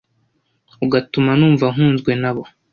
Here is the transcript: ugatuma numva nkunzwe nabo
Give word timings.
ugatuma 0.85 1.31
numva 1.39 1.65
nkunzwe 1.73 2.11
nabo 2.21 2.43